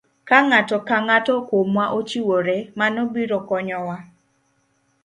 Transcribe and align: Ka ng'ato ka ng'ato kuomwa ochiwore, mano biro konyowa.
Ka 0.29 0.37
ng'ato 0.47 0.77
ka 0.87 0.97
ng'ato 1.05 1.33
kuomwa 1.47 1.85
ochiwore, 1.97 2.57
mano 2.79 3.01
biro 3.13 3.39
konyowa. 3.47 3.97